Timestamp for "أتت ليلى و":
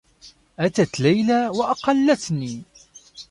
0.59-1.63